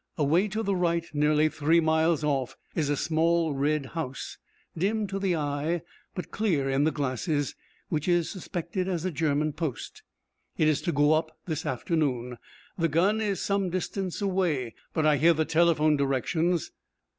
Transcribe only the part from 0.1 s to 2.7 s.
Away to the right, nearly three miles off,